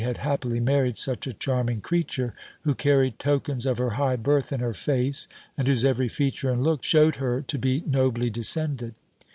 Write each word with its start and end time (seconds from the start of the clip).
had 0.03 0.17
happily 0.17 0.59
married 0.59 0.97
such 0.97 1.27
a 1.27 1.33
charming 1.33 1.79
creature, 1.79 2.33
who 2.61 2.73
carried 2.73 3.19
tokens 3.19 3.67
of 3.67 3.77
her 3.77 3.91
high 4.01 4.15
birth 4.15 4.51
in 4.51 4.59
her 4.59 4.73
face, 4.73 5.27
and 5.55 5.67
whose 5.67 5.85
every 5.85 6.09
feature 6.09 6.49
and 6.49 6.63
look 6.63 6.81
shewed 6.83 7.17
her 7.17 7.43
to 7.43 7.59
be 7.59 7.83
nobly 7.85 8.27
descended. 8.31 8.95